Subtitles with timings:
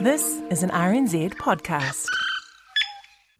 [0.00, 2.08] This is an RNZ podcast.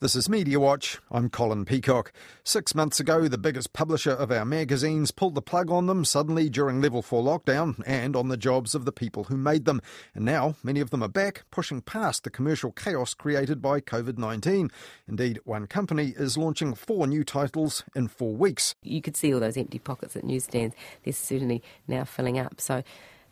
[0.00, 0.98] This is Media Watch.
[1.10, 2.12] I'm Colin Peacock.
[2.44, 6.48] Six months ago, the biggest publisher of our magazines pulled the plug on them suddenly
[6.48, 9.82] during level four lockdown and on the jobs of the people who made them.
[10.14, 14.16] And now many of them are back, pushing past the commercial chaos created by COVID
[14.16, 14.70] 19.
[15.08, 18.76] Indeed, one company is launching four new titles in four weeks.
[18.82, 20.76] You could see all those empty pockets at newsstands.
[21.02, 22.60] They're certainly now filling up.
[22.60, 22.84] So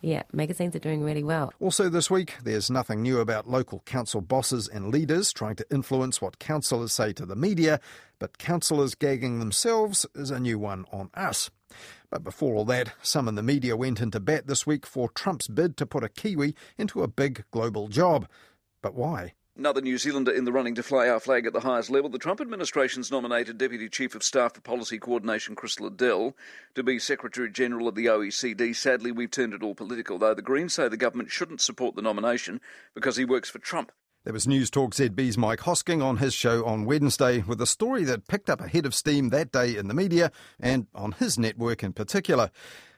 [0.03, 1.53] yeah, magazines are doing really well.
[1.61, 6.21] Also, this week, there's nothing new about local council bosses and leaders trying to influence
[6.21, 7.81] what councillors say to the media,
[8.19, 11.51] but councillors gagging themselves is a new one on us.
[12.11, 15.47] But before all that, some in the media went into bat this week for Trump's
[15.47, 18.29] bid to put a Kiwi into a big global job.
[18.83, 19.35] But why?
[19.55, 22.09] Another New Zealander in the running to fly our flag at the highest level.
[22.09, 26.35] The Trump administration's nominated Deputy Chief of Staff for Policy Coordination, Chris Liddell,
[26.75, 28.75] to be Secretary General of the OECD.
[28.75, 32.01] Sadly, we've turned it all political, though the Greens say the government shouldn't support the
[32.01, 32.63] nomination
[32.95, 33.93] because he works for Trump.
[34.25, 38.29] There was Newstalk ZB's Mike Hosking on his show on Wednesday with a story that
[38.29, 41.83] picked up a head of steam that day in the media and on his network
[41.83, 42.51] in particular.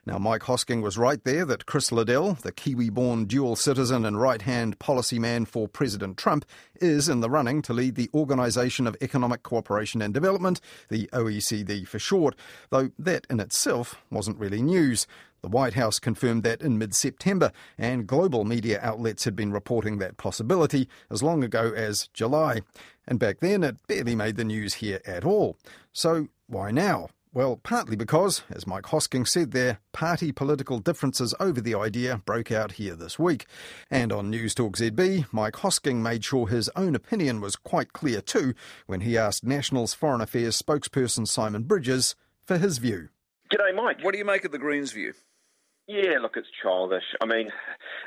[0.06, 4.20] Now, Mike Hosking was right there that Chris Liddell, the Kiwi born dual citizen and
[4.20, 6.44] right hand policy man for President Trump,
[6.78, 10.60] is in the running to lead the Organisation of Economic Cooperation and Development,
[10.90, 12.36] the OECD for short,
[12.68, 15.06] though that in itself wasn't really news.
[15.40, 19.98] The White House confirmed that in mid September, and global media outlets had been reporting
[19.98, 22.60] that possibility as long ago as July.
[23.06, 25.56] And back then, it barely made the news here at all.
[25.94, 27.08] So, why now?
[27.34, 32.52] Well, partly because, as Mike Hosking said there, party political differences over the idea broke
[32.52, 33.46] out here this week.
[33.90, 38.54] And on Newstalk ZB, Mike Hosking made sure his own opinion was quite clear too
[38.86, 43.08] when he asked National's Foreign Affairs spokesperson Simon Bridges for his view.
[43.50, 44.04] G'day, Mike.
[44.04, 45.14] What do you make of the Greens' view?
[45.86, 47.04] Yeah, look, it's childish.
[47.20, 47.48] I mean,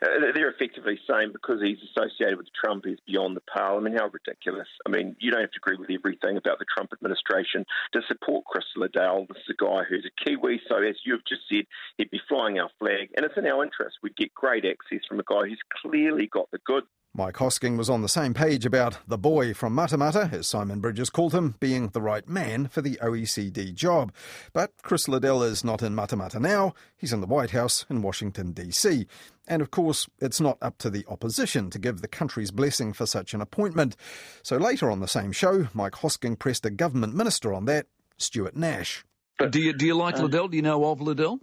[0.01, 3.77] uh, they're effectively saying because he's associated with Trump, he's beyond the pale.
[3.77, 4.67] I mean, how ridiculous.
[4.87, 8.45] I mean, you don't have to agree with everything about the Trump administration to support
[8.45, 9.27] Chris Liddell.
[9.29, 11.65] This is a guy who's a Kiwi, so as you've just said,
[11.99, 13.97] he'd be flying our flag, and it's in our interest.
[14.01, 16.87] We'd get great access from a guy who's clearly got the goods.
[17.17, 21.09] Mike Hosking was on the same page about the boy from Matamata, as Simon Bridges
[21.09, 24.13] called him, being the right man for the OECD job.
[24.53, 28.51] But Chris Liddell is not in Matamata now, he's in the White House in Washington,
[28.51, 29.07] D.C.
[29.47, 33.07] And of course, it's not up to the opposition to give the country's blessing for
[33.07, 33.95] such an appointment.
[34.43, 38.55] So later on the same show, Mike Hosking pressed a government minister on that, Stuart
[38.55, 39.03] Nash.
[39.39, 40.49] But do you, do you like uh, Liddell?
[40.49, 41.39] Do you know of Liddell?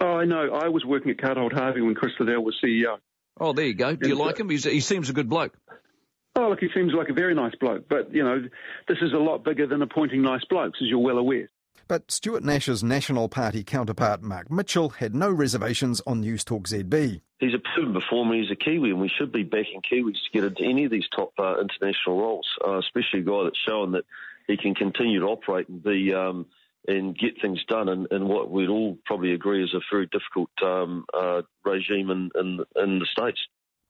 [0.00, 0.54] Oh, I know.
[0.54, 2.96] I was working at Carter Harvey when Chris Liddell was CEO.
[3.38, 3.96] Oh, there you go.
[3.96, 4.48] Do you like him?
[4.48, 5.56] He's, he seems a good bloke.
[6.36, 7.88] Oh, look, he seems like a very nice bloke.
[7.88, 8.42] But, you know,
[8.88, 11.48] this is a lot bigger than appointing nice blokes, as you're well aware.
[11.86, 17.20] But Stuart Nash's National Party counterpart, Mark Mitchell, had no reservations on Newstalk ZB.
[17.40, 18.36] He's a proven performer.
[18.36, 21.06] He's a Kiwi, and we should be backing Kiwis to get into any of these
[21.14, 24.04] top uh, international roles, uh, especially a guy that's shown that
[24.46, 26.46] he can continue to operate and be um,
[26.86, 30.50] and get things done in, in, what we'd all probably agree is a very difficult
[30.62, 33.40] um, uh, regime in, in, in the States.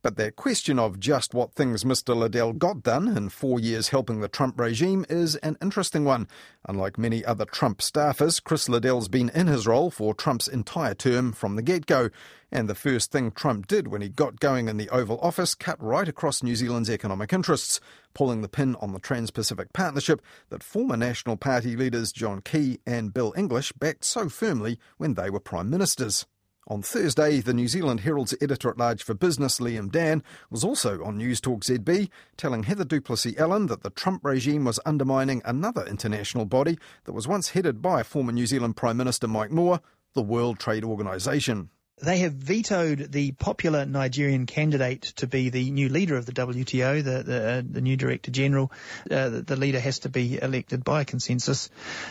[0.05, 2.15] But that question of just what things Mr.
[2.15, 6.29] Liddell got done in four years helping the Trump regime is an interesting one.
[6.69, 11.33] Unlike many other Trump staffers, Chris Liddell's been in his role for Trump's entire term
[11.33, 12.11] from the get go.
[12.53, 15.83] And the first thing Trump did when he got going in the Oval Office cut
[15.83, 17.81] right across New Zealand's economic interests,
[18.13, 22.79] pulling the pin on the Trans Pacific Partnership that former National Party leaders John Key
[22.87, 26.27] and Bill English backed so firmly when they were Prime Ministers.
[26.67, 31.05] On Thursday, the New Zealand Herald's editor at large for business, Liam Dann, was also
[31.05, 32.09] on Newstalk ZB,
[32.39, 37.29] telling Heather du Plessis-Allen that the Trump regime was undermining another international body that was
[37.29, 39.81] once headed by former New Zealand Prime Minister Mike Moore,
[40.15, 41.69] the World Trade Organization.
[42.03, 47.05] They have vetoed the popular Nigerian candidate to be the new leader of the WTO,
[47.05, 48.73] the the, uh, the new director general.
[49.09, 51.71] Uh, the, leader has to be elected by consensus,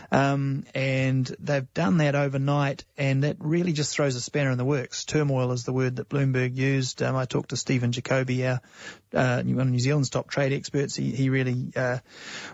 [0.10, 4.64] um, and they've done that overnight, and that really just throws a spanner in the
[4.64, 5.04] works.
[5.04, 7.04] Turmoil is the word that Bloomberg used.
[7.04, 8.62] Um, I talked to Stephen Jacobi, our
[9.14, 10.96] uh, one of New Zealand's top trade experts.
[10.96, 12.00] He, he really uh,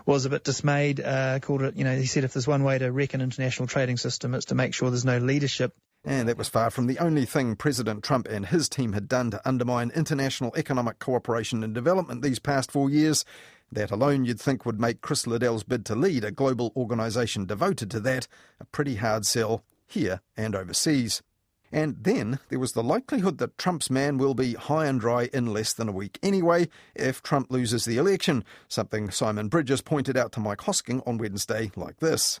[0.04, 1.00] was a bit dismayed.
[1.00, 3.68] Uh, called it, you know, he said if there's one way to wreck an international
[3.68, 5.72] trading system, it's to make sure there's no leadership.
[6.04, 9.30] And that was far from the only thing President Trump and his team had done
[9.32, 13.24] to undermine international economic cooperation and development these past four years.
[13.70, 17.90] That alone you'd think would make Chris Liddell's bid to lead a global organisation devoted
[17.90, 18.26] to that
[18.58, 21.22] a pretty hard sell here and overseas.
[21.70, 25.52] And then there was the likelihood that Trump's man will be high and dry in
[25.52, 30.32] less than a week anyway if Trump loses the election, something Simon Bridges pointed out
[30.32, 32.40] to Mike Hosking on Wednesday like this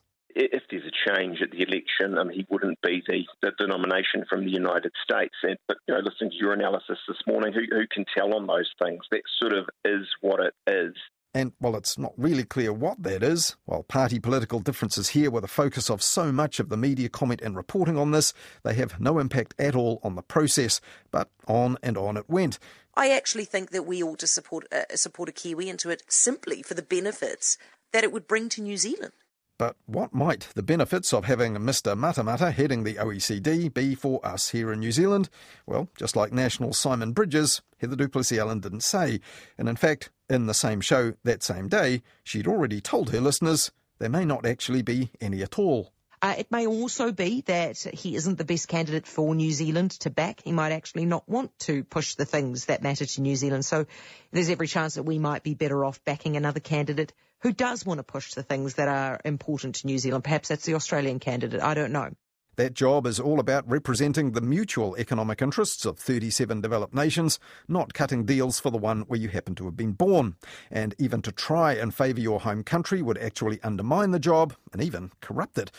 [1.06, 4.92] change at the election, um, he wouldn't be the, the, the nomination from the United
[5.02, 5.34] States.
[5.42, 8.46] And, but you know, listening to your analysis this morning, who, who can tell on
[8.46, 9.00] those things?
[9.10, 10.94] That sort of is what it is.
[11.32, 15.40] And while it's not really clear what that is, while party political differences here were
[15.40, 18.32] the focus of so much of the media comment and reporting on this,
[18.64, 20.80] they have no impact at all on the process.
[21.12, 22.58] But on and on it went.
[22.96, 26.62] I actually think that we ought to support uh, support a Kiwi into it simply
[26.62, 27.56] for the benefits
[27.92, 29.12] that it would bring to New Zealand.
[29.60, 31.94] But what might the benefits of having Mr.
[31.94, 35.28] Matamata heading the OECD be for us here in New Zealand?
[35.66, 39.20] Well, just like National Simon Bridges, Heather du Plessis-Allen didn't say.
[39.58, 43.70] And in fact, in the same show that same day, she'd already told her listeners
[43.98, 45.92] there may not actually be any at all.
[46.22, 50.08] Uh, it may also be that he isn't the best candidate for New Zealand to
[50.08, 50.40] back.
[50.42, 53.66] He might actually not want to push the things that matter to New Zealand.
[53.66, 53.84] So
[54.30, 57.98] there's every chance that we might be better off backing another candidate who does want
[57.98, 60.24] to push the things that are important to New Zealand.
[60.24, 61.62] Perhaps that's the Australian candidate.
[61.62, 62.10] I don't know.
[62.56, 67.38] That job is all about representing the mutual economic interests of 37 developed nations,
[67.68, 70.36] not cutting deals for the one where you happen to have been born.
[70.70, 74.82] And even to try and favour your home country would actually undermine the job and
[74.82, 75.70] even corrupt it.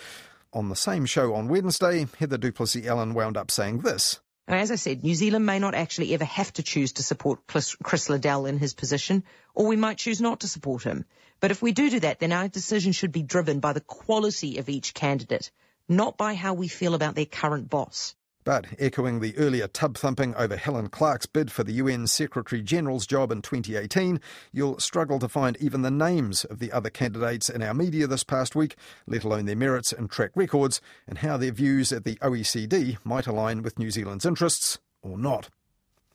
[0.54, 4.20] On the same show on Wednesday, Heather du Plessis-Allen wound up saying this.
[4.48, 8.10] As I said, New Zealand may not actually ever have to choose to support Chris
[8.10, 9.24] Liddell in his position,
[9.54, 11.06] or we might choose not to support him.
[11.42, 14.60] But if we do do that, then our decision should be driven by the quality
[14.60, 15.52] of each candidate,
[15.90, 18.16] not by how we feel about their current boss.
[18.44, 23.08] But echoing the earlier tub thumping over Helen Clark's bid for the UN Secretary General's
[23.08, 24.20] job in 2018,
[24.52, 28.24] you'll struggle to find even the names of the other candidates in our media this
[28.24, 28.76] past week,
[29.08, 33.28] let alone their merits and track records, and how their views at the OECD might
[33.28, 35.50] align with New Zealand's interests or not.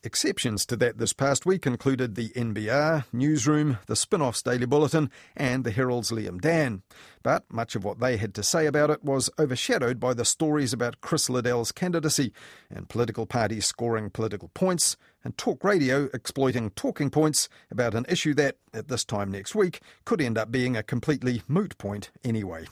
[0.07, 5.65] Exceptions to that this past week included the NBR, Newsroom, the Spinoff's Daily Bulletin, and
[5.65, 6.83] the Herald's Liam Dann.
[7.25, 10.73] But much of what they had to say about it was overshadowed by the stories
[10.73, 12.33] about Chris Liddell's candidacy
[12.71, 18.33] and political parties scoring political points and talk radio exploiting talking points about an issue
[18.35, 22.67] that, at this time next week, could end up being a completely moot point anyway.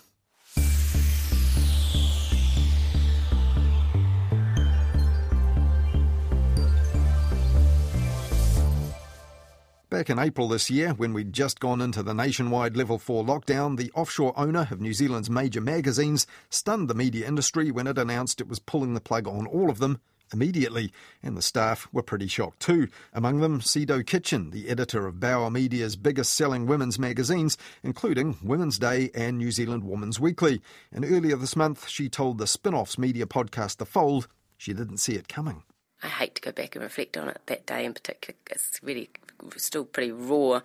[9.94, 13.76] Back in April this year, when we'd just gone into the nationwide level 4 lockdown,
[13.76, 18.40] the offshore owner of New Zealand's major magazines stunned the media industry when it announced
[18.40, 20.00] it was pulling the plug on all of them
[20.32, 20.92] immediately,
[21.22, 22.88] and the staff were pretty shocked too.
[23.12, 28.80] Among them, Sido Kitchen, the editor of Bauer Media's biggest selling women's magazines, including Women's
[28.80, 30.60] Day and New Zealand Woman's Weekly.
[30.90, 34.26] And earlier this month, she told the Spinoff's media podcast The Fold
[34.56, 35.62] she didn't see it coming.
[36.04, 38.36] I hate to go back and reflect on it that day in particular.
[38.50, 39.08] It's really
[39.56, 40.60] still pretty raw.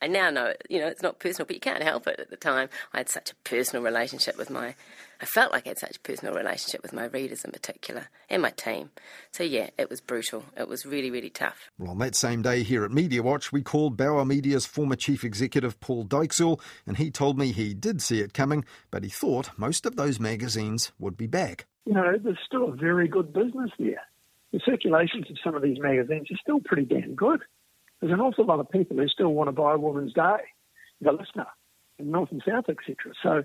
[0.00, 2.36] I now know, you know, it's not personal, but you can't help it at the
[2.36, 2.70] time.
[2.94, 4.74] I had such a personal relationship with my,
[5.20, 8.40] I felt like I had such a personal relationship with my readers in particular and
[8.40, 8.90] my team.
[9.30, 10.44] So yeah, it was brutal.
[10.56, 11.70] It was really, really tough.
[11.78, 15.22] Well, on that same day here at Media Watch, we called Bauer Media's former chief
[15.22, 19.50] executive Paul Dijkshoorn, and he told me he did see it coming, but he thought
[19.58, 21.66] most of those magazines would be back.
[21.84, 24.00] You know, there's still a very good business there
[24.52, 27.40] the circulations of some of these magazines are still pretty damn good.
[28.00, 30.38] There's an awful lot of people who still want to buy Woman's Day,
[31.00, 31.46] The Listener,
[31.98, 33.12] and North and South, etc.
[33.22, 33.42] So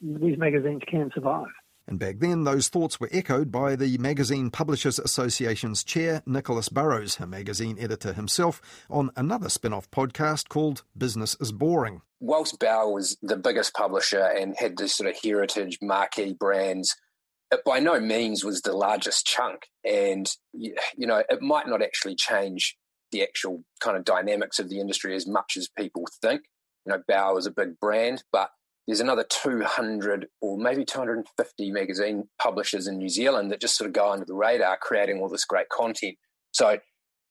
[0.00, 1.48] these magazines can survive.
[1.88, 7.20] And back then, those thoughts were echoed by the Magazine Publishers Association's chair, Nicholas Burrows,
[7.20, 8.60] a magazine editor himself,
[8.90, 12.02] on another Spinoff podcast called Business is Boring.
[12.18, 16.96] Whilst Bauer was the biggest publisher and had this sort of heritage marquee brands
[17.50, 19.66] it by no means was the largest chunk.
[19.84, 22.76] And, you know, it might not actually change
[23.12, 26.42] the actual kind of dynamics of the industry as much as people think.
[26.84, 28.50] You know, Bauer is a big brand, but
[28.86, 33.94] there's another 200 or maybe 250 magazine publishers in New Zealand that just sort of
[33.94, 36.16] go under the radar creating all this great content.
[36.52, 36.78] So,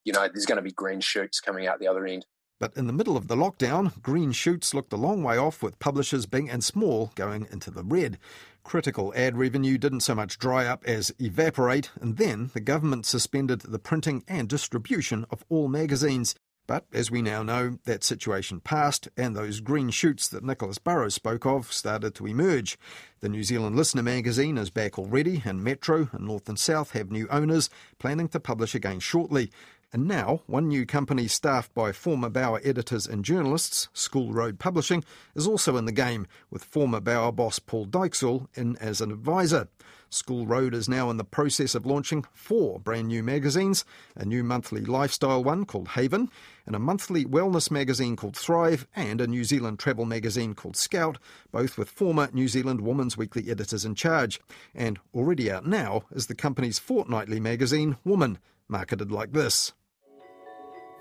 [0.04, 2.26] you know, there's going to be green shoots coming out the other end.
[2.60, 5.80] But in the middle of the lockdown, green shoots looked a long way off with
[5.80, 8.18] publishers big and small going into the red.
[8.66, 13.62] Critical ad revenue didn't so much dry up as evaporate, and then the government suspended
[13.62, 16.34] the printing and distribution of all magazines.
[16.66, 21.14] But as we now know, that situation passed, and those green shoots that Nicholas Burrows
[21.14, 22.80] spoke of started to emerge.
[23.20, 27.12] The New Zealand Listener magazine is back already, and Metro and North and South have
[27.12, 27.70] new owners,
[28.00, 29.52] planning to publish again shortly.
[29.96, 35.06] And now, one new company staffed by former Bauer editors and journalists, School Road Publishing,
[35.36, 39.70] is also in the game, with former Bauer boss Paul Dijkshoorn in as an advisor.
[40.10, 43.86] School Road is now in the process of launching four brand new magazines
[44.18, 46.30] a new monthly lifestyle one called Haven,
[46.66, 51.20] and a monthly wellness magazine called Thrive, and a New Zealand travel magazine called Scout,
[51.54, 54.42] both with former New Zealand Woman's Weekly editors in charge.
[54.74, 59.72] And already out now is the company's fortnightly magazine, Woman, marketed like this.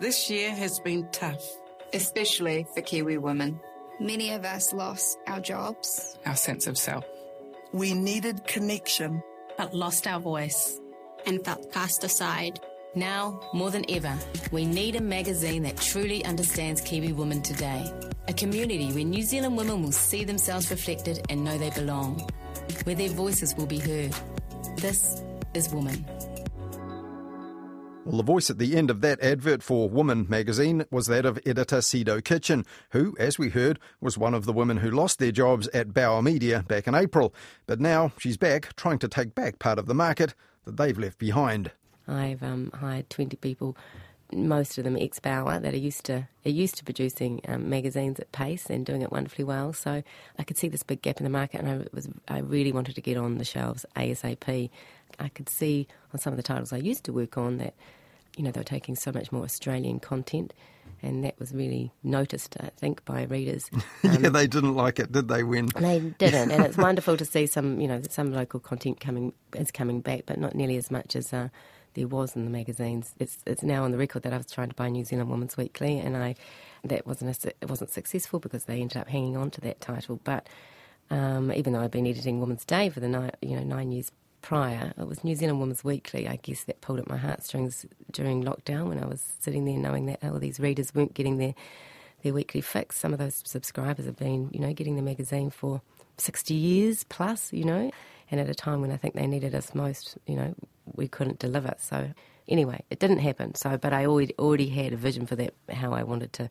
[0.04, 1.42] This year has been tough,
[1.94, 3.58] especially for Kiwi women.
[3.99, 7.06] Many of us lost our jobs, our sense of self.
[7.73, 9.23] We needed connection,
[9.56, 10.78] but lost our voice
[11.25, 12.61] and felt cast aside.
[12.94, 14.14] Now, more than ever,
[14.52, 17.90] we need a magazine that truly understands Kiwi women today.
[18.28, 22.28] A community where New Zealand women will see themselves reflected and know they belong,
[22.82, 24.14] where their voices will be heard.
[24.76, 25.23] This
[25.54, 26.04] is Woman.
[28.04, 31.38] Well, the voice at the end of that advert for Woman magazine was that of
[31.46, 35.32] editor Sido Kitchen, who, as we heard, was one of the women who lost their
[35.32, 37.32] jobs at Bauer Media back in April.
[37.66, 40.34] But now she's back trying to take back part of the market
[40.66, 41.70] that they've left behind.
[42.06, 43.75] I've um, hired 20 people,
[44.30, 48.20] most of them ex Bauer, that are used to are used to producing um, magazines
[48.20, 49.73] at pace and doing it wonderfully well.
[49.73, 50.02] So
[50.38, 52.96] I could see this big gap in the market, and I was I really wanted
[52.96, 54.68] to get on the shelves ASAP.
[55.18, 57.75] I could see on some of the titles I used to work on that,
[58.37, 60.52] you know, they were taking so much more Australian content,
[61.02, 63.71] and that was really noticed, I think, by readers.
[64.04, 65.42] Um, yeah, they didn't like it, did they?
[65.42, 69.33] When they didn't, and it's wonderful to see some, you know, some local content coming
[69.54, 71.33] is coming back, but not nearly as much as.
[71.33, 71.49] Uh,
[71.94, 73.14] there was in the magazines.
[73.18, 75.56] It's it's now on the record that I was trying to buy New Zealand Woman's
[75.56, 76.35] Weekly, and I
[76.85, 80.21] that wasn't a, it wasn't successful because they ended up hanging on to that title.
[80.23, 80.49] But
[81.11, 84.11] um, even though I'd been editing Woman's Day for the nine, you know nine years
[84.45, 86.29] prior, it was New Zealand Women's Weekly.
[86.29, 90.07] I guess that pulled at my heartstrings during lockdown when I was sitting there knowing
[90.07, 91.55] that all these readers weren't getting their
[92.23, 92.97] their weekly fix.
[92.97, 95.81] Some of those subscribers have been you know getting the magazine for
[96.19, 97.91] sixty years plus, you know
[98.31, 100.55] and at a time when I think they needed us most, you know,
[100.95, 101.75] we couldn't deliver.
[101.79, 102.11] So
[102.49, 103.55] anyway, it didn't happen.
[103.55, 106.51] So, but I already already had a vision for that, how I wanted to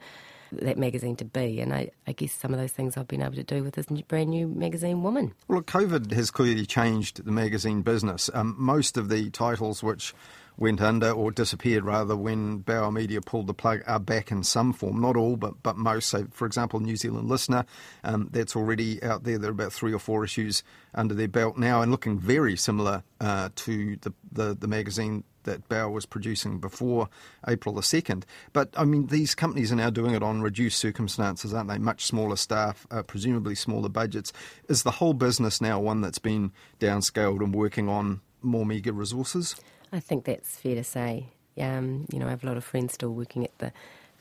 [0.61, 3.35] that magazine to be, and I, I guess some of those things I've been able
[3.35, 5.33] to do with this brand new magazine, Woman.
[5.47, 8.29] Well, COVID has clearly changed the magazine business.
[8.33, 10.13] Um, most of the titles which
[10.57, 14.73] went under or disappeared rather when Bauer Media pulled the plug are back in some
[14.73, 15.01] form.
[15.01, 16.09] Not all, but but most.
[16.09, 17.65] So, for example, New Zealand Listener,
[18.03, 19.37] um, that's already out there.
[19.37, 23.03] There are about three or four issues under their belt now, and looking very similar
[23.19, 27.09] uh, to the, the the magazine that Bauer was producing before
[27.47, 28.23] April the 2nd.
[28.51, 31.77] But I mean, these companies are now doing it on reduced circumstances, aren't they?
[31.77, 34.33] Much smaller staff, uh, presumably smaller budgets.
[34.69, 39.55] Is the whole business now one that's been downscaled and working on more meagre resources?
[39.93, 41.27] I think that's fair to say.
[41.59, 43.71] Um, you know, I have a lot of friends still working at the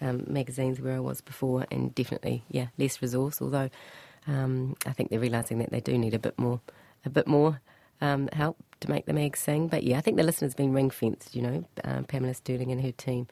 [0.02, 3.40] um, magazines where I was before, and definitely, yeah, less resource.
[3.40, 3.70] Although
[4.26, 6.60] um, I think they're realising that they do need a bit more,
[7.06, 7.60] a bit more
[8.02, 9.68] um, help to make the mag sing.
[9.68, 11.34] But yeah, I think the listener's been ring fenced.
[11.34, 13.26] You know, um, Pamela Stirling and her team,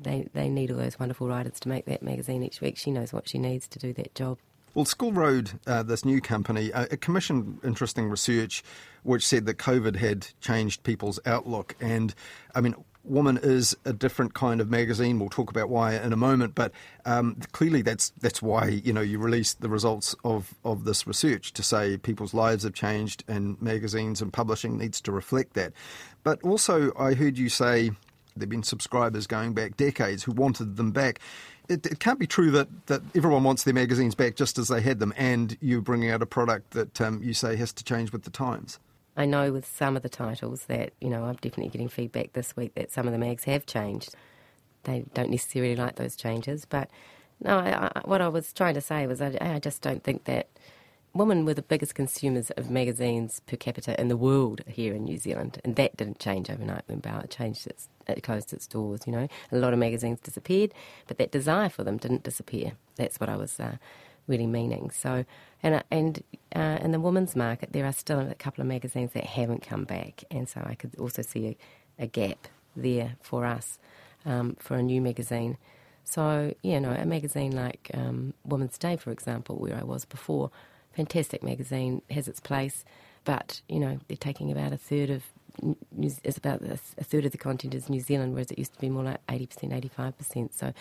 [0.00, 2.76] they they need all those wonderful writers to make that magazine each week.
[2.76, 4.38] She knows what she needs to do that job.
[4.74, 8.64] Well, School Road, uh, this new company, uh, commissioned interesting research
[9.04, 11.76] which said that COVID had changed people's outlook.
[11.80, 12.14] And
[12.54, 15.18] I mean, Woman is a different kind of magazine.
[15.18, 16.72] We'll talk about why in a moment, but
[17.04, 21.52] um, clearly that's that's why you know you released the results of, of this research
[21.52, 25.74] to say people's lives have changed and magazines and publishing needs to reflect that.
[26.22, 27.90] But also, I heard you say
[28.36, 31.20] there've been subscribers going back decades who wanted them back
[31.68, 34.80] it, it, can't be true that, that everyone wants their magazines back just as they
[34.80, 38.12] had them, and you're bringing out a product that um, you say has to change
[38.12, 38.78] with the times.
[39.16, 42.56] I know with some of the titles that, you know, I'm definitely getting feedback this
[42.56, 44.14] week that some of the mags have changed.
[44.82, 46.90] They don't necessarily like those changes, but
[47.40, 50.24] no, I, I, what I was trying to say was I, I just don't think
[50.24, 50.48] that
[51.14, 55.16] women were the biggest consumers of magazines per capita in the world here in New
[55.16, 59.00] Zealand, and that didn't change overnight when Bauer changed its, it closed its doors.
[59.06, 60.72] You know, a lot of magazines disappeared,
[61.06, 62.72] but that desire for them didn't disappear.
[62.96, 63.76] That's what I was uh,
[64.26, 64.90] really meaning.
[64.90, 65.24] So,
[65.62, 66.22] and uh, and
[66.54, 69.84] uh, in the women's market, there are still a couple of magazines that haven't come
[69.84, 71.56] back, and so I could also see
[71.98, 73.78] a, a gap there for us
[74.26, 75.56] um, for a new magazine.
[76.04, 80.50] So, you know, a magazine like um, Women's Day, for example, where I was before
[80.92, 82.84] fantastic magazine, has its place,
[83.24, 85.24] but you know they're taking about a third of
[86.00, 88.88] is about a third of the content is New Zealand, whereas it used to be
[88.88, 90.54] more like eighty percent, eighty five percent.
[90.54, 90.72] So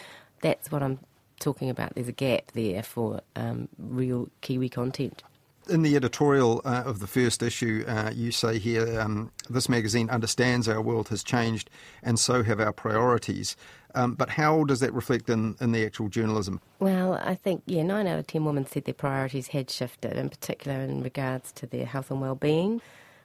[0.41, 0.99] that's what I'm
[1.39, 1.95] talking about.
[1.95, 5.23] There's a gap there for um, real Kiwi content.
[5.69, 10.09] In the editorial uh, of the first issue, uh, you say here um, this magazine
[10.09, 11.69] understands our world has changed
[12.01, 13.55] and so have our priorities.
[13.95, 16.59] Um, but how does that reflect in, in the actual journalism?
[16.79, 20.29] Well, I think, yeah, nine out of ten women said their priorities had shifted, in
[20.29, 22.81] particular in regards to their health and well-being.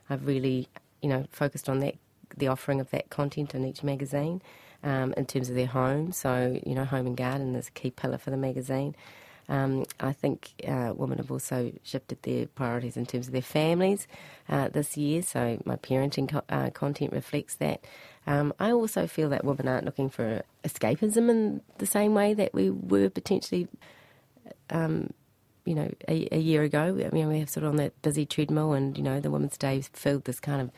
[0.09, 0.69] I've really,
[1.03, 1.97] you know, focused on that,
[2.37, 4.43] the offering of that content in each magazine
[4.83, 6.13] um, in terms of their home.
[6.13, 8.95] So, you know, home and garden is a key pillar for the magazine.
[9.49, 14.07] Um, I think uh, women have also shifted their priorities in terms of their families
[14.49, 17.83] uh, this year, so my parenting co- uh, content reflects that.
[18.27, 22.53] Um, I also feel that women aren't looking for escapism in the same way that
[22.53, 23.69] we were potentially,
[24.69, 25.15] um,
[25.69, 26.99] you know, a, a, year ago.
[27.05, 29.59] I mean, we have sort of on that busy treadmill, and you know, the Women's
[29.59, 30.71] Day filled this kind of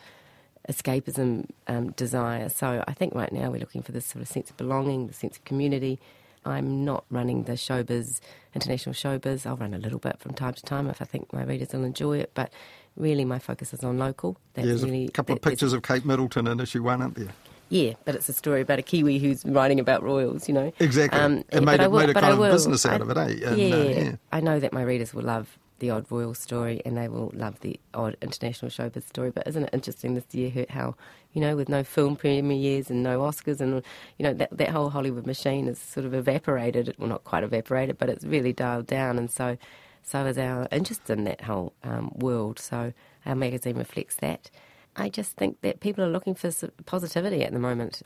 [0.69, 2.49] escapism um, desire.
[2.49, 5.15] So I think right now we're looking for this sort of sense of belonging, the
[5.15, 6.01] sense of community.
[6.45, 8.19] I'm not running the showbiz,
[8.53, 9.47] international showbiz.
[9.47, 11.85] I'll run a little bit from time to time if I think my readers will
[11.85, 12.53] enjoy it, but
[12.97, 14.39] really my focus is on local.
[14.55, 17.29] That's There's really, a couple of pictures of Kate Middleton in issue one, aren't there?
[17.71, 20.73] Yeah, but it's a story about a Kiwi who's writing about royals, you know.
[20.81, 21.19] Exactly.
[21.19, 23.49] Um, it made, it, will, made a kind of business out I, of it, eh?
[23.49, 26.83] And, yeah, uh, yeah, I know that my readers will love the odd royal story
[26.85, 29.31] and they will love the odd international showbiz story.
[29.31, 30.97] But isn't it interesting this year how,
[31.33, 33.83] you know, with no film premieres and no Oscars and,
[34.19, 36.95] you know, that, that whole Hollywood machine is sort of evaporated.
[36.99, 39.17] Well, not quite evaporated, but it's really dialed down.
[39.17, 39.57] And so,
[40.03, 42.59] so is our interest in that whole um, world.
[42.59, 42.93] So
[43.25, 44.51] our magazine reflects that.
[44.97, 46.51] I just think that people are looking for
[46.87, 48.03] positivity at the moment.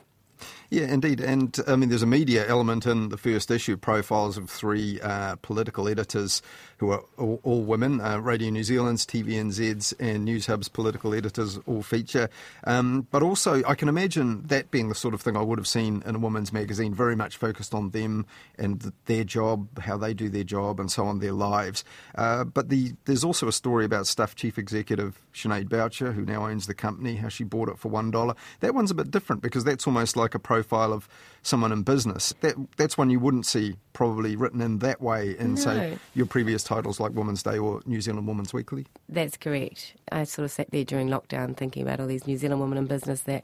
[0.69, 1.21] Yeah, indeed.
[1.21, 5.35] And I mean, there's a media element in the first issue profiles of three uh,
[5.37, 6.41] political editors
[6.77, 8.01] who are all, all women.
[8.01, 12.29] Uh, Radio New Zealand's, TVNZ's, and Newshub's political editors all feature.
[12.65, 15.67] Um, but also, I can imagine that being the sort of thing I would have
[15.67, 18.25] seen in a woman's magazine, very much focused on them
[18.57, 21.85] and the, their job, how they do their job, and so on, their lives.
[22.15, 26.47] Uh, but the, there's also a story about Stuff Chief Executive Sinead Boucher, who now
[26.47, 28.35] owns the company, how she bought it for $1.
[28.59, 31.07] That one's a bit different because that's almost like a profile of
[31.41, 32.33] someone in business.
[32.41, 35.61] That that's one you wouldn't see probably written in that way in no.
[35.61, 38.85] say your previous titles like Women's Day or New Zealand Women's Weekly.
[39.07, 39.95] That's correct.
[40.11, 42.85] I sort of sat there during lockdown thinking about all these New Zealand women in
[42.87, 43.43] business that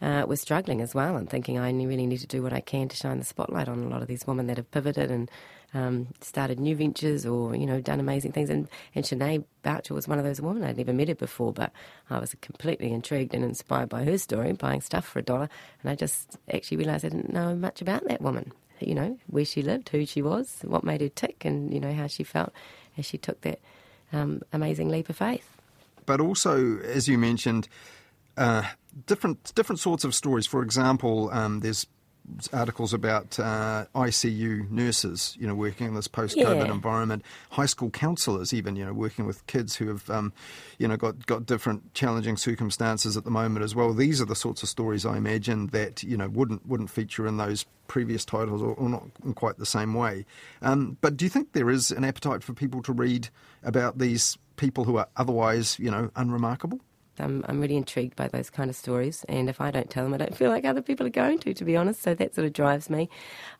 [0.00, 2.88] uh, were struggling as well and thinking I really need to do what I can
[2.88, 5.30] to shine the spotlight on a lot of these women that have pivoted and
[5.74, 8.50] um, started new ventures or, you know, done amazing things.
[8.50, 10.64] And, and Sinead Boucher was one of those women.
[10.64, 11.72] I'd never met her before, but
[12.08, 15.48] I was completely intrigued and inspired by her story, buying stuff for a dollar.
[15.82, 19.44] And I just actually realised I didn't know much about that woman, you know, where
[19.44, 22.52] she lived, who she was, what made her tick, and, you know, how she felt
[22.96, 23.60] as she took that
[24.12, 25.48] um, amazing leap of faith.
[26.06, 27.68] But also, as you mentioned,
[28.38, 28.62] uh,
[29.06, 30.46] different different sorts of stories.
[30.46, 31.86] For example, um, there's
[32.52, 36.72] articles about uh, ICU nurses, you know, working in this post-COVID yeah.
[36.72, 40.32] environment, high school counsellors, even, you know, working with kids who have, um,
[40.78, 43.92] you know, got got different challenging circumstances at the moment as well.
[43.92, 47.36] These are the sorts of stories I imagine that you know wouldn't wouldn't feature in
[47.36, 50.24] those previous titles, or, or not in quite the same way.
[50.62, 53.28] Um, but do you think there is an appetite for people to read
[53.62, 56.80] about these people who are otherwise, you know, unremarkable?
[57.20, 59.24] I'm, I'm really intrigued by those kind of stories.
[59.28, 61.54] And if I don't tell them, I don't feel like other people are going to,
[61.54, 62.02] to be honest.
[62.02, 63.08] So that sort of drives me.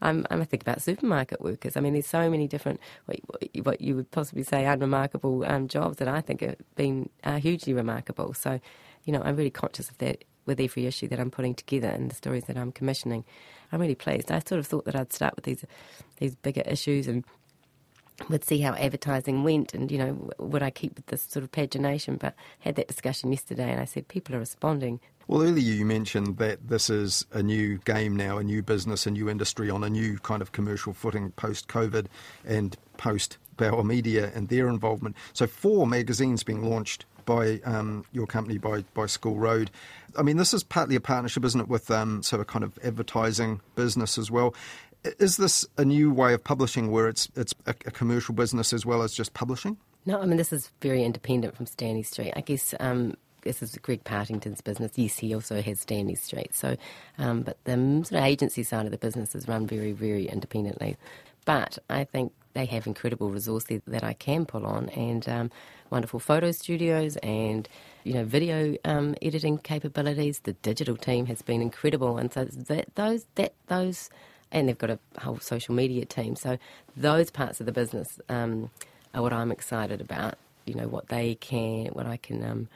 [0.03, 1.77] Um, I think about supermarket workers.
[1.77, 2.81] I mean, there's so many different,
[3.63, 7.73] what you would possibly say, unremarkable um, jobs that I think have been uh, hugely
[7.73, 8.35] remarkable.
[8.35, 8.61] So,
[9.05, 12.11] you know, I'm really conscious of that with every issue that I'm putting together and
[12.11, 13.25] the stories that I'm commissioning.
[13.71, 14.33] I'm really pleased.
[14.33, 15.65] I sort of thought that I'd start with these
[16.17, 17.23] these bigger issues and
[18.29, 22.19] would see how advertising went and, you know, would I keep this sort of pagination?
[22.19, 25.01] But had that discussion yesterday and I said people are responding.
[25.29, 29.11] Well, earlier you mentioned that this is a new game now, a new business, a
[29.11, 32.07] new industry on a new kind of commercial footing post COVID
[32.47, 35.17] and post Bauer Media and their involvement.
[35.35, 39.71] So, four magazines being launched by um, your company, by, by School Road.
[40.17, 42.79] I mean, this is partly a partnership, isn't it, with um, sort of kind of
[42.83, 44.55] advertising business as well.
[45.05, 48.85] Is this a new way of publishing where it's it's a, a, commercial business as
[48.85, 49.77] well as just publishing?
[50.07, 52.33] No, I mean this is very independent from Stanley Street.
[52.35, 54.93] I guess um, this is Greg Partington's business.
[54.97, 56.55] Yes, he also has Stanley Street.
[56.55, 56.77] So,
[57.19, 60.97] um, but the sort of agency side of the business is run very, very independently.
[61.45, 65.51] But I think they have incredible resources that I can pull on, and um,
[65.91, 67.69] wonderful photo studios and
[68.05, 70.41] you know video um, editing capabilities.
[70.41, 74.11] The digital team has been incredible, and so that those that those
[74.53, 76.37] and they've got a whole social media team.
[76.37, 76.59] So
[76.97, 78.71] those parts of the business um,
[79.15, 80.37] are what I'm excited about.
[80.65, 82.69] You know what they can, what I can, um,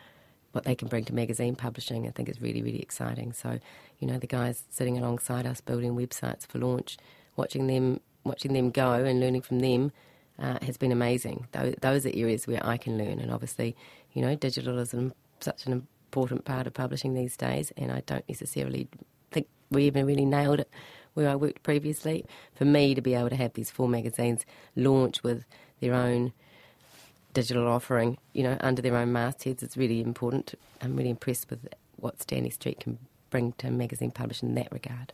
[0.52, 2.06] what they can bring to magazine publishing.
[2.06, 3.32] I think is really, really exciting.
[3.32, 3.58] So
[3.98, 6.96] you know the guys sitting alongside us building websites for launch,
[7.36, 9.92] watching them, watching them go and learning from them.
[10.38, 11.46] Uh, has been amazing.
[11.52, 13.76] Those, those are areas where I can learn, and obviously,
[14.12, 14.94] you know, digital is
[15.40, 18.88] such an important part of publishing these days, and I don't necessarily
[19.30, 20.70] think we even really nailed it
[21.14, 22.24] where I worked previously.
[22.54, 24.44] For me to be able to have these four magazines
[24.76, 25.44] launch with
[25.80, 26.32] their own
[27.34, 30.54] digital offering, you know, under their own mastheads is really important.
[30.80, 32.98] I'm really impressed with what Stanley Street can
[33.30, 35.12] bring to magazine publishing in that regard.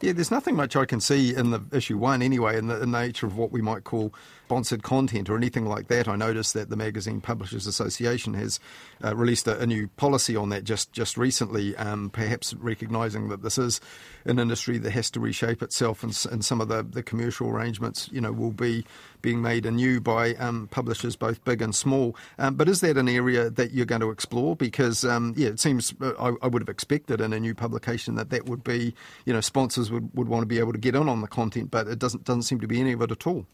[0.00, 2.90] Yeah, there's nothing much I can see in the issue one anyway, in the, in
[2.90, 4.14] nature of what we might call
[4.50, 6.08] sponsored content or anything like that.
[6.08, 8.58] I noticed that the Magazine Publishers Association has
[9.04, 13.42] uh, released a, a, new policy on that just just recently, um, perhaps recognising that
[13.44, 13.80] this is
[14.24, 18.08] an industry that has to reshape itself, and, and some of the, the commercial arrangements,
[18.10, 18.84] you know, will be
[19.22, 22.16] being made anew by um, publishers both big and small.
[22.38, 24.56] Um, but is that an area that you're going to explore?
[24.56, 28.16] Because um, yeah, it seems uh, I, I, would have expected in a new publication
[28.16, 28.94] that that would be,
[29.26, 31.70] you know, sponsors would, would want to be able to get in on the content,
[31.70, 33.46] but it doesn't doesn't seem to be any of it at all.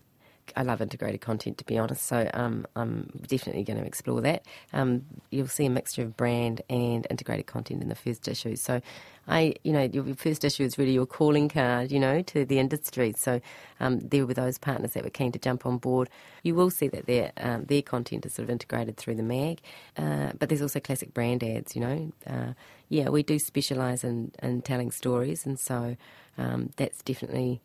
[0.57, 2.03] I love integrated content, to be honest.
[2.03, 4.45] So um, I'm definitely going to explore that.
[4.73, 8.57] Um, you'll see a mixture of brand and integrated content in the first issue.
[8.57, 8.81] So
[9.29, 12.59] I, you know, your first issue is really your calling card, you know, to the
[12.59, 13.13] industry.
[13.17, 13.41] So
[13.81, 16.09] um, there were those partners that were keen to jump on board.
[16.43, 19.61] You will see that their um, their content is sort of integrated through the mag,
[19.97, 21.75] uh, but there's also classic brand ads.
[21.75, 22.53] You know, uh,
[22.89, 25.97] yeah, we do specialise in in telling stories, and so
[26.39, 27.61] um, that's definitely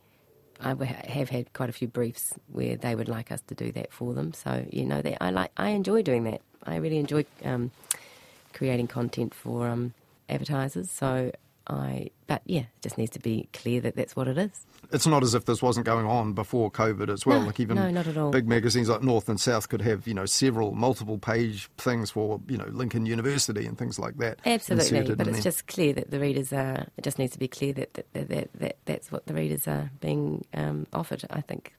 [0.62, 3.92] I have had quite a few briefs where they would like us to do that
[3.92, 4.34] for them.
[4.34, 6.42] So you know, they, I like I enjoy doing that.
[6.66, 7.72] I really enjoy um,
[8.54, 9.94] creating content for um,
[10.30, 10.90] advertisers.
[10.92, 11.32] So
[11.68, 14.66] I, but yeah, it just needs to be clear that that's what it is.
[14.92, 17.42] It's not as if this wasn't going on before COVID as well.
[17.42, 18.32] No, like even no, not at all.
[18.32, 22.42] big magazines like North and South could have you know several multiple page things for
[22.48, 24.40] you know Lincoln University and things like that.
[24.46, 25.44] Absolutely, but it's there.
[25.44, 26.88] just clear that the readers are.
[26.98, 29.68] It just needs to be clear that that, that, that, that that's what the readers
[29.68, 31.24] are being um, offered.
[31.30, 31.74] I think.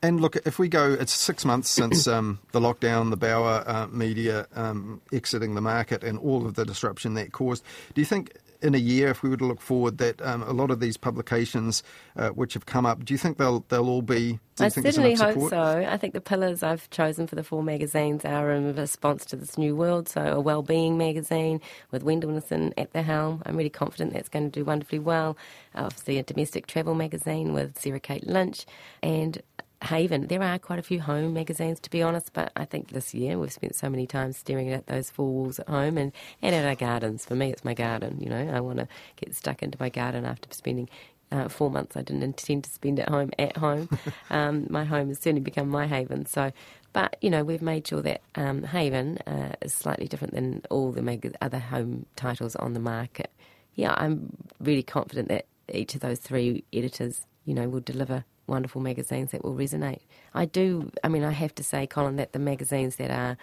[0.00, 3.88] And look, if we go, it's six months since um, the lockdown, the Bauer uh,
[3.88, 7.64] media um, exiting the market, and all of the disruption that caused.
[7.94, 10.52] Do you think in a year, if we were to look forward, that um, a
[10.52, 11.82] lot of these publications
[12.16, 14.38] uh, which have come up, do you think they'll they'll all be?
[14.60, 15.86] I certainly hope so.
[15.88, 19.56] I think the pillars I've chosen for the four magazines are in response to this
[19.56, 20.08] new world.
[20.08, 21.60] So a well-being magazine
[21.92, 23.42] with Wendyl at the helm.
[23.46, 25.36] I'm really confident that's going to do wonderfully well.
[25.74, 28.66] Obviously, a domestic travel magazine with Sarah Kate Lynch
[29.02, 29.40] and
[29.82, 30.26] Haven.
[30.26, 33.38] There are quite a few home magazines, to be honest, but I think this year
[33.38, 36.12] we've spent so many times staring at those four walls at home and,
[36.42, 37.24] and at our gardens.
[37.24, 38.50] For me, it's my garden, you know.
[38.52, 40.88] I want to get stuck into my garden after spending
[41.30, 43.88] uh, four months I didn't intend to spend at home at home.
[44.30, 46.26] um, my home has certainly become my haven.
[46.26, 46.52] So,
[46.92, 50.90] but you know, we've made sure that um, Haven uh, is slightly different than all
[50.90, 53.30] the mag- other home titles on the market.
[53.74, 58.80] Yeah, I'm really confident that each of those three editors, you know, will deliver wonderful
[58.80, 60.00] magazines that will resonate.
[60.34, 63.36] I do, I mean, I have to say, Colin, that the magazines that are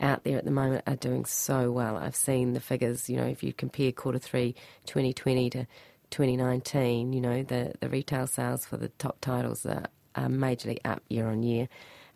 [0.00, 1.96] out there at the moment are doing so well.
[1.96, 4.54] I've seen the figures, you know, if you compare quarter three
[4.86, 5.66] 2020 to
[6.10, 11.02] 2019, you know, the, the retail sales for the top titles are, are majorly up
[11.08, 11.68] year on year.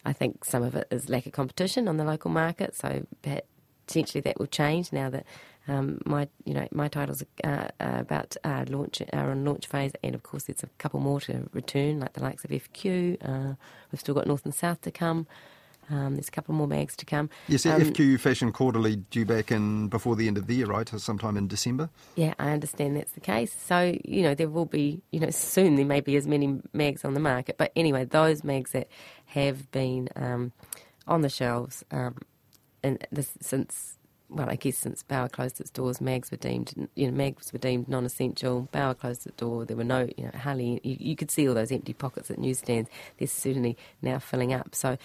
[0.05, 3.07] I think some of it is lack of competition on the local market, so
[3.87, 5.27] potentially that will change now that
[5.69, 9.93] um, my, you know, my titles are, are about uh, launch are on launch phase,
[10.03, 13.17] and of course there's a couple more to return, like the likes of FQ.
[13.23, 13.55] Uh,
[13.93, 15.27] we've still got North and South to come.
[15.91, 17.29] Um, there's a couple more mags to come.
[17.49, 20.89] Yes, um, FQ Fashion Quarterly due back in before the end of the year, right?
[20.89, 21.91] Sometime in December.
[22.15, 23.53] Yeah, I understand that's the case.
[23.53, 27.05] So you know there will be, you know, soon there may be as many mags
[27.05, 27.59] on the market.
[27.59, 28.89] But anyway, those mags that
[29.27, 30.53] have been um,
[31.09, 32.19] on the shelves um,
[32.83, 33.99] and this, since
[34.31, 37.59] well, I guess since Bauer closed its doors, Mags were deemed, you know, Mags were
[37.59, 38.69] deemed non-essential.
[38.73, 39.65] Bauer closed its door.
[39.65, 40.81] There were no, you know, hardly.
[40.83, 42.89] You, you could see all those empty pockets at newsstands.
[43.19, 44.75] They're certainly now filling up.
[44.75, 44.97] So,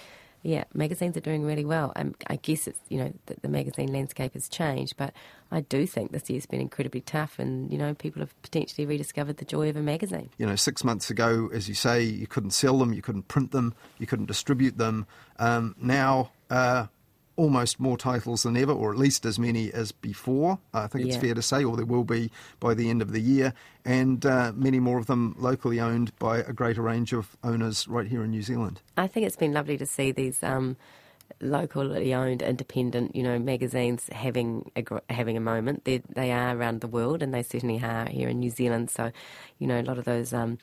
[0.43, 1.91] yeah, magazines are doing really well.
[1.95, 5.11] Um, I guess it's, you know, the, the magazine landscape has changed, but
[5.51, 9.37] I do think this year's been incredibly tough, and you know, people have potentially rediscovered
[9.37, 10.29] the joy of a magazine.
[10.37, 13.51] You know, six months ago, as you say, you couldn't sell them, you couldn't print
[13.51, 15.07] them, you couldn't distribute them.
[15.39, 16.31] Um, now.
[16.47, 16.85] Uh,
[17.37, 20.59] almost more titles than ever, or at least as many as before.
[20.73, 23.21] I think it's fair to say, or there will be by the end of the
[23.21, 27.87] year, and uh, many more of them locally owned by a greater range of owners
[27.87, 28.81] right here in New Zealand.
[28.97, 30.41] I think it's been lovely to see these.
[30.43, 30.77] Um,
[31.41, 36.81] locally owned independent you know magazines having a having a moment they they are around
[36.81, 39.11] the world and they certainly are here in New Zealand so
[39.57, 40.59] you know a lot of those um,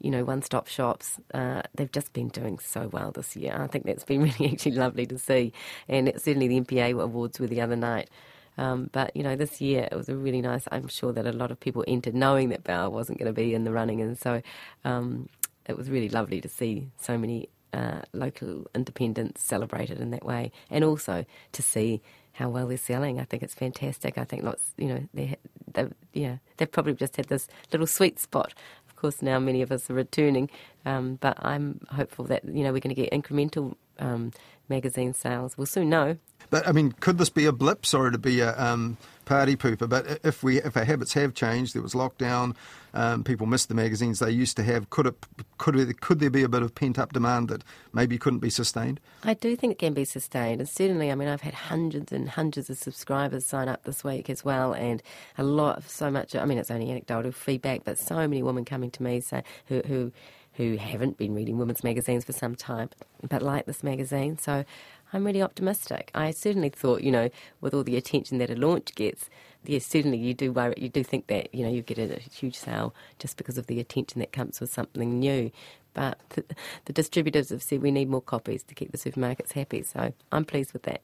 [0.00, 3.56] you know, one stop shops, uh, they've just been doing so well this year.
[3.58, 5.52] I think that's been really actually lovely to see.
[5.88, 8.10] And certainly the MPA awards were the other night.
[8.58, 11.32] Um, but, you know, this year it was a really nice, I'm sure that a
[11.32, 14.00] lot of people entered knowing that Bauer wasn't going to be in the running.
[14.00, 14.40] And so
[14.84, 15.28] um,
[15.66, 20.52] it was really lovely to see so many uh, local independents celebrated in that way.
[20.70, 22.00] And also to see
[22.32, 23.18] how well they're selling.
[23.18, 24.18] I think it's fantastic.
[24.18, 25.36] I think lots, you know, they,
[25.72, 28.52] they, yeah, they've probably just had this little sweet spot
[28.96, 30.48] of course, now many of us are returning,
[30.86, 34.32] um, but I'm hopeful that you know we're going to get incremental um,
[34.70, 35.58] magazine sales.
[35.58, 36.16] We'll soon know.
[36.50, 37.86] But I mean, could this be a blip?
[37.86, 41.74] Sorry to be a um, party pooper, but if we if our habits have changed,
[41.74, 42.54] there was lockdown,
[42.94, 44.88] um, people missed the magazines they used to have.
[44.88, 45.14] Could it
[45.58, 48.50] could it, could there be a bit of pent up demand that maybe couldn't be
[48.50, 49.00] sustained?
[49.22, 52.28] I do think it can be sustained, and certainly, I mean, I've had hundreds and
[52.28, 55.02] hundreds of subscribers sign up this week as well, and
[55.36, 56.34] a lot of so much.
[56.34, 59.82] I mean, it's only anecdotal feedback, but so many women coming to me say who
[59.86, 60.12] who
[60.54, 62.88] who haven't been reading women's magazines for some time,
[63.28, 64.38] but like this magazine.
[64.38, 64.64] So
[65.12, 66.10] I'm really optimistic.
[66.14, 69.30] I certainly thought, you know, with all the attention that a launch gets,
[69.64, 72.56] yes, certainly you do worry, you do think that, you know, you get a, huge
[72.56, 75.50] sale just because of the attention that comes with something new.
[75.94, 76.44] But the,
[76.86, 80.44] the distributors have said we need more copies to keep the supermarkets happy, so I'm
[80.44, 81.00] pleased with that.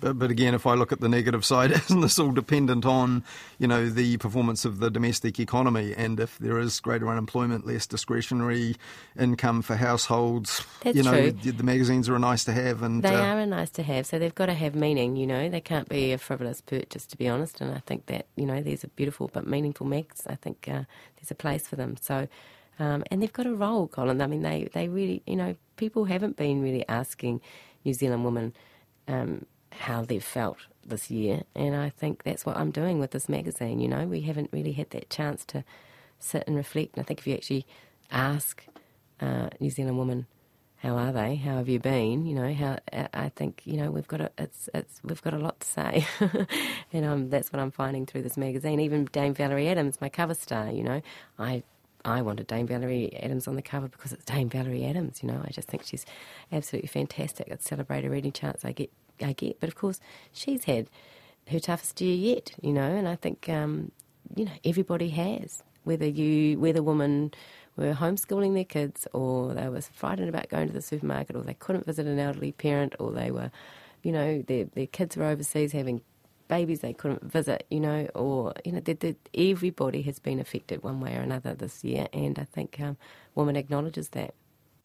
[0.00, 3.24] But, but again, if I look at the negative side, isn't this all dependent on,
[3.58, 5.94] you know, the performance of the domestic economy?
[5.96, 8.76] And if there is greater unemployment, less discretionary
[9.18, 11.52] income for households, That's you know, true.
[11.52, 12.82] the magazines are a nice to have.
[12.82, 15.26] And They uh, are a nice to have, so they've got to have meaning, you
[15.26, 15.48] know.
[15.48, 17.60] They can't be a frivolous purchase, to be honest.
[17.60, 20.26] And I think that, you know, these are beautiful but meaningful mags.
[20.26, 20.84] I think uh,
[21.16, 21.96] there's a place for them.
[22.00, 22.28] So,
[22.78, 24.20] um, and they've got a role, Colin.
[24.20, 27.40] I mean, they, they really, you know, people haven't been really asking
[27.84, 28.54] New Zealand women
[29.08, 29.46] um,
[29.78, 31.42] how they've felt this year.
[31.54, 34.06] And I think that's what I'm doing with this magazine, you know.
[34.06, 35.64] We haven't really had that chance to
[36.18, 36.96] sit and reflect.
[36.96, 37.66] And I think if you actually
[38.10, 38.64] ask
[39.20, 40.26] uh, New Zealand women,
[40.78, 41.36] how are they?
[41.36, 42.26] How have you been?
[42.26, 42.78] You know, how
[43.14, 46.06] I think you know we've got a it's it's we've got a lot to say,
[46.92, 48.78] and um, that's what I'm finding through this magazine.
[48.78, 51.00] Even Dame Valerie Adams, my cover star, you know,
[51.38, 51.62] I
[52.04, 55.22] I wanted Dame Valerie Adams on the cover because it's Dame Valerie Adams.
[55.22, 56.04] You know, I just think she's
[56.52, 57.48] absolutely fantastic.
[57.50, 58.90] I'd celebrate her any chance I get.
[59.20, 60.00] I get, but of course,
[60.32, 60.88] she's had
[61.48, 62.52] her toughest year yet.
[62.62, 63.92] You know, and I think um,
[64.34, 65.62] you know everybody has.
[65.84, 67.32] Whether you, whether women
[67.76, 71.54] were homeschooling their kids, or they were frightened about going to the supermarket, or they
[71.54, 73.50] couldn't visit an elderly parent, or they were,
[74.02, 76.00] you know, their their kids were overseas having
[76.48, 81.00] babies they couldn't visit, you know, or you know, that everybody has been affected one
[81.00, 82.96] way or another this year, and I think um,
[83.34, 84.34] Woman acknowledges that.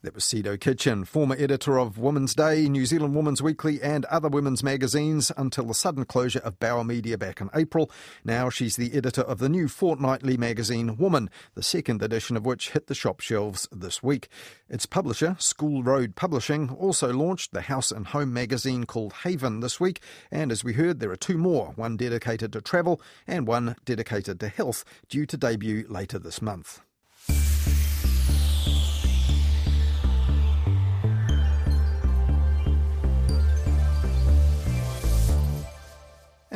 [0.04, 4.30] That was Sido Kitchen, former editor of Women's Day, New Zealand Women's Weekly, and other
[4.30, 7.92] women's magazines until the sudden closure of Bauer Media back in April.
[8.26, 12.72] Now she's the editor of the new fortnightly magazine Woman, the second edition of which
[12.72, 14.28] hit the shop shelves this week.
[14.68, 19.80] Its publisher, School Road Publishing, also launched the house and home magazine called Haven this
[19.80, 23.76] week, and as we heard, there are two more, one dedicated to travel and one
[23.86, 26.82] dedicated to health, due to debut later this month.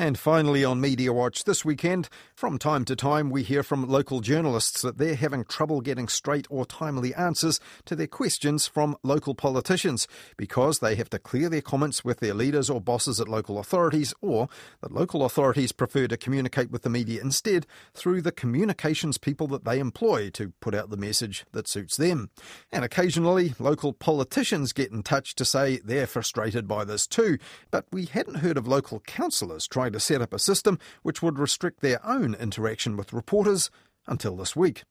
[0.05, 4.19] And finally, on Media Watch this weekend, from time to time we hear from local
[4.19, 9.33] journalists that they're having trouble getting straight or timely answers to their questions from local
[9.33, 13.57] politicians because they have to clear their comments with their leaders or bosses at local
[13.57, 14.47] authorities, or
[14.81, 17.65] that local authorities prefer to communicate with the media instead
[17.95, 22.29] through the communications people that they employ to put out the message that suits them.
[22.71, 27.39] And occasionally, local politicians get in touch to say they're frustrated by this too,
[27.71, 31.39] but we hadn't heard of local councillors trying to set up a system which would
[31.39, 33.71] restrict their own interaction with reporters
[34.07, 34.83] until this week.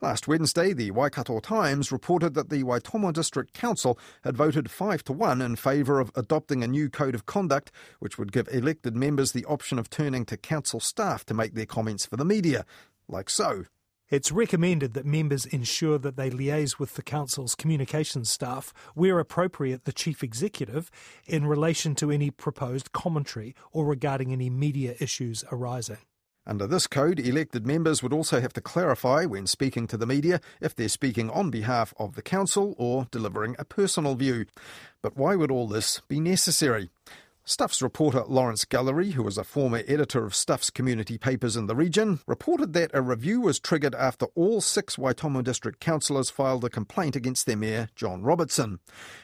[0.00, 5.12] Last Wednesday, the Waikato Times reported that the Waitomo District Council had voted 5 to
[5.12, 9.32] 1 in favour of adopting a new code of conduct which would give elected members
[9.32, 12.64] the option of turning to council staff to make their comments for the media,
[13.08, 13.64] like so.
[14.08, 19.84] It's recommended that members ensure that they liaise with the Council's communications staff, where appropriate
[19.84, 20.92] the Chief Executive,
[21.26, 25.98] in relation to any proposed commentary or regarding any media issues arising.
[26.46, 30.40] Under this code, elected members would also have to clarify when speaking to the media
[30.60, 34.46] if they're speaking on behalf of the Council or delivering a personal view.
[35.02, 36.90] But why would all this be necessary?
[37.48, 41.76] Stuff's reporter Lawrence Gullery, who was a former editor of Stuff's community papers in the
[41.76, 46.68] region, reported that a review was triggered after all six Waitomo district councillors filed a
[46.68, 48.80] complaint against their mayor, John Robertson.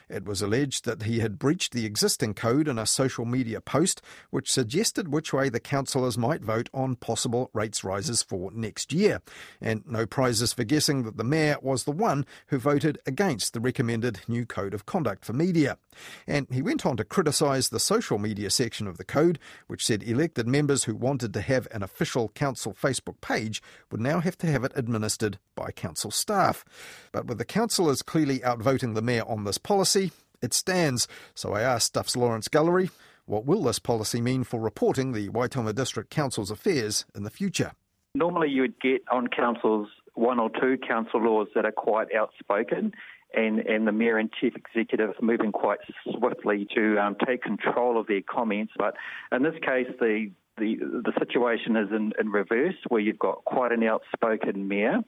[0.08, 4.00] It was alleged that he had breached the existing code in a social media post
[4.30, 9.20] which suggested which way the councillors might vote on possible rates rises for next year.
[9.60, 13.60] And no prizes for guessing that the mayor was the one who voted against the
[13.60, 15.76] recommended new code of conduct for media.
[16.24, 20.02] And he went on to criticise the social media section of the code, which said
[20.02, 24.46] elected members who wanted to have an official council Facebook page would now have to
[24.46, 26.64] have it administered by council staff.
[27.12, 31.06] But with the councillors clearly outvoting the mayor on this policy, it stands.
[31.34, 32.90] So I asked Stuff's Lawrence Gullery,
[33.26, 37.72] what will this policy mean for reporting the Waitomo District Council's affairs in the future?
[38.14, 42.92] Normally, you would get on councils one or two council laws that are quite outspoken,
[43.34, 45.78] and, and the mayor and chief executive moving quite
[46.18, 48.72] swiftly to um, take control of their comments.
[48.76, 48.94] But
[49.30, 53.72] in this case, the the, the situation is in, in reverse, where you've got quite
[53.72, 54.98] an outspoken mayor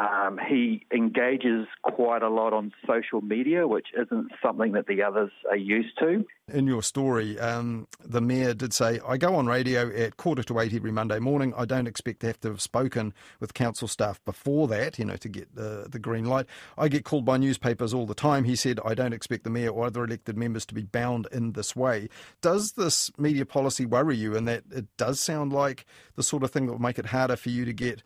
[0.00, 5.32] um, he engages quite a lot on social media, which isn't something that the others
[5.50, 6.24] are used to.
[6.52, 10.60] In your story, um, the mayor did say, I go on radio at quarter to
[10.60, 11.52] eight every Monday morning.
[11.56, 15.16] I don't expect to have to have spoken with council staff before that, you know,
[15.16, 16.46] to get the, the green light.
[16.78, 18.44] I get called by newspapers all the time.
[18.44, 21.52] He said, I don't expect the mayor or other elected members to be bound in
[21.52, 22.08] this way.
[22.40, 25.84] Does this media policy worry you in that it does sound like
[26.14, 28.02] the sort of thing that will make it harder for you to get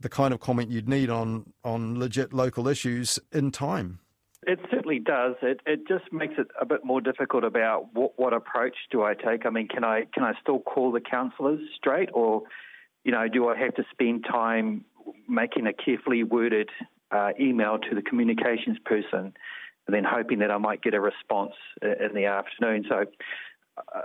[0.00, 3.98] the kind of comment you'd need on, on legit local issues in time.
[4.46, 5.34] It certainly does.
[5.42, 9.14] It it just makes it a bit more difficult about what, what approach do I
[9.14, 9.44] take.
[9.44, 12.42] I mean, can I can I still call the councillors straight, or
[13.04, 14.84] you know, do I have to spend time
[15.28, 16.70] making a carefully worded
[17.10, 19.34] uh, email to the communications person,
[19.86, 22.86] and then hoping that I might get a response in the afternoon?
[22.88, 23.06] So,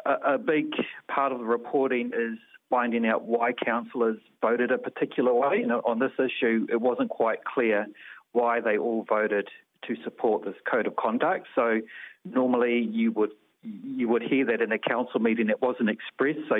[0.05, 0.71] a, a big
[1.07, 2.39] part of the reporting is
[2.73, 5.61] finding out why councillors voted a particular way.
[5.61, 7.85] Know, on this issue, it wasn't quite clear
[8.31, 9.47] why they all voted
[9.87, 11.45] to support this code of conduct.
[11.53, 11.81] So
[12.25, 13.29] normally you would
[13.61, 16.39] you would hear that in a council meeting it wasn't expressed.
[16.49, 16.55] So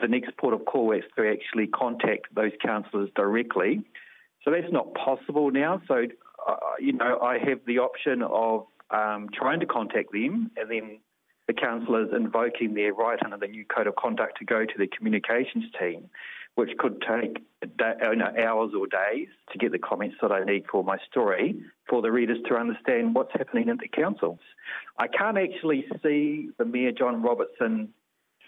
[0.00, 3.84] the next port of call is to actually contact those councillors directly.
[4.44, 5.82] So that's not possible now.
[5.86, 6.06] So
[6.48, 11.00] uh, you know I have the option of um, trying to contact them and then
[11.50, 14.86] the councillors invoking their right under the new code of conduct to go to the
[14.86, 16.08] communications team,
[16.54, 17.38] which could take
[18.38, 22.12] hours or days to get the comments that I need for my story for the
[22.12, 24.38] readers to understand what's happening in the councils.
[24.96, 27.88] I can't actually see the Mayor John Robertson,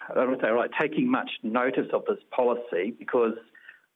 [0.08, 3.34] I don't say like taking much notice of this policy because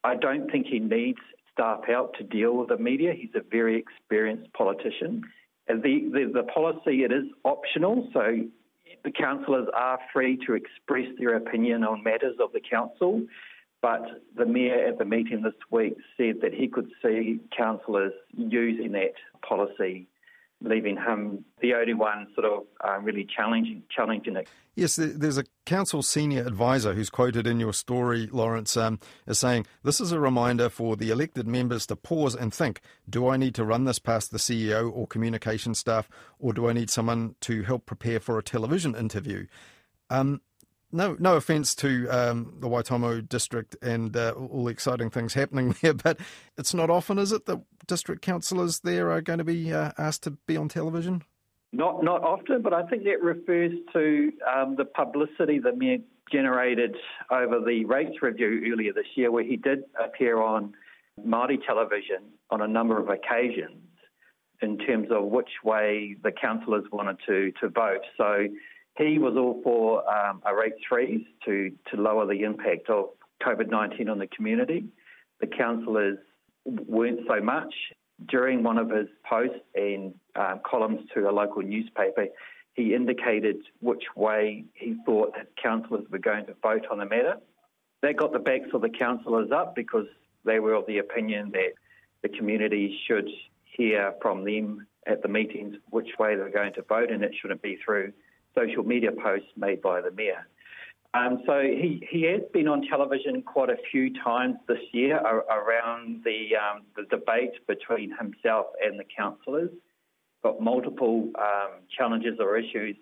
[0.03, 1.21] I don't think he needs
[1.53, 3.13] staff help to deal with the media.
[3.17, 5.23] He's a very experienced politician.
[5.69, 5.75] The,
[6.13, 8.43] the, the policy, it is optional, so
[9.07, 13.25] the councillors are free to express their opinion on matters of the council,
[13.81, 14.03] but
[14.37, 19.13] the mayor at the meeting this week said that he could see councillors using that
[19.49, 20.09] policy
[20.63, 24.49] leaving him the only one sort of uh, really challenging challenging it.
[24.75, 29.67] Yes, there's a council senior advisor who's quoted in your story, Lawrence, um, as saying,
[29.83, 33.55] This is a reminder for the elected members to pause and think do I need
[33.55, 37.63] to run this past the CEO or communication staff, or do I need someone to
[37.63, 39.47] help prepare for a television interview?
[40.11, 40.43] Um,
[40.93, 45.75] no, no offence to um, the Waitomo district and uh, all the exciting things happening
[45.83, 46.19] there, but
[46.57, 50.23] it's not often, is it, that district councillors there are going to be uh, asked
[50.25, 51.23] to be on television?
[51.73, 55.99] Not, not often, but I think that refers to um, the publicity that Mayor
[56.33, 56.97] generated
[57.31, 60.73] over the rates review earlier this year, where he did appear on
[61.21, 63.83] Māori television on a number of occasions
[64.63, 68.01] in terms of which way the councillors wanted to, to vote.
[68.17, 68.47] So
[68.99, 73.11] he was all for um, a rate freeze to, to lower the impact of
[73.43, 74.87] COVID 19 on the community.
[75.41, 76.19] The councillors
[76.65, 77.75] weren't so much.
[78.31, 82.29] During one of his posts and um, columns to a local newspaper,
[82.73, 87.37] he indicated which way he thought that councillors were going to vote on the matter.
[88.03, 90.07] That got the backs of the councillors up because
[90.47, 91.73] they were of the opinion that
[92.23, 93.29] the community should
[93.65, 97.63] hear from them at the meetings which way they're going to vote, and it shouldn't
[97.63, 98.13] be through
[98.57, 100.47] social media posts made by the mayor.
[101.15, 106.23] Um, so he, he has been on television quite a few times this year around
[106.25, 109.71] the, um, the debate between himself and the councillors.
[110.43, 112.97] Got multiple um, challenges or issues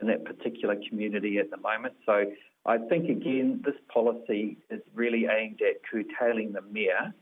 [0.00, 1.94] in that particular community at the moment.
[2.06, 2.26] So
[2.64, 7.12] I think, again, this policy is really aimed at curtailing the mayor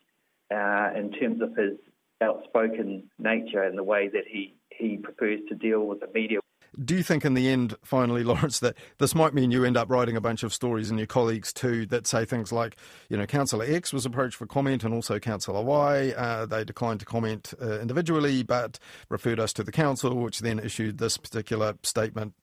[0.53, 1.79] uh, in terms of his
[2.21, 6.41] outspoken nature and the way that he, he prefers to deal with the media.
[6.85, 9.91] Do you think, in the end, finally, Lawrence, that this might mean you end up
[9.91, 12.77] writing a bunch of stories and your colleagues too that say things like,
[13.09, 16.13] you know, Councillor X was approached for comment and also Councillor Y.
[16.17, 20.59] Uh, they declined to comment uh, individually but referred us to the council, which then
[20.59, 22.35] issued this particular statement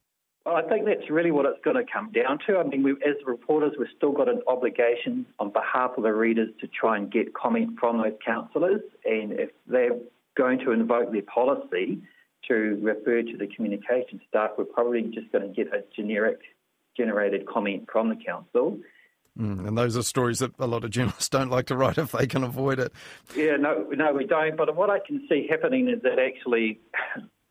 [0.46, 2.58] well, I think that's really what it's going to come down to.
[2.58, 6.67] I mean, as reporters, we've still got an obligation on behalf of the readers to
[6.67, 8.82] try and get comment from those councillors.
[9.06, 9.98] And if they're
[10.36, 12.02] going to invoke their policy,
[12.47, 16.39] to refer to the communication staff, we're probably just going to get a generic
[16.95, 18.79] generated comment from the council.
[19.39, 22.12] Mm, and those are stories that a lot of journalists don't like to write if
[22.12, 22.94] they can avoid it.
[23.35, 24.56] Yeah, no, no, we don't.
[24.56, 26.79] But what I can see happening is that actually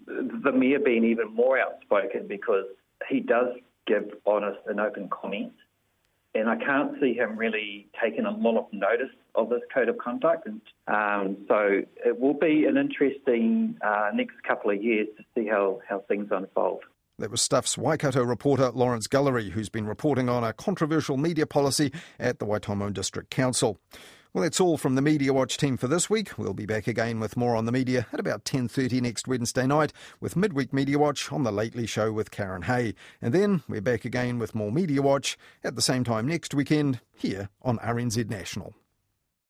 [0.07, 2.67] the mayor being even more outspoken because
[3.09, 3.49] he does
[3.87, 5.57] give honest and open comments.
[6.35, 9.99] And I can't see him really taking a lot of notice of this code of
[9.99, 10.47] conduct.
[10.47, 15.49] And um, so it will be an interesting uh, next couple of years to see
[15.49, 16.85] how, how things unfold.
[17.19, 21.93] That was Stuff's Waikato reporter Lawrence Gullery, who's been reporting on a controversial media policy
[22.19, 23.79] at the Waitomo District Council.
[24.35, 26.39] Well, that's all from the Media Watch team for this week.
[26.39, 29.93] We'll be back again with more on the media at about 10.30 next Wednesday night
[30.21, 32.95] with Midweek Media Watch on The Lately Show with Karen Hay.
[33.21, 37.01] And then we're back again with more Media Watch at the same time next weekend
[37.15, 38.73] here on RNZ National.